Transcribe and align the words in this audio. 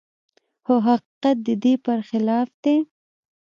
خو 0.63 0.73
حقيقت 0.87 1.37
د 1.45 1.47
دې 1.63 1.73
پرخلاف 1.85 2.49
دی. 2.63 2.75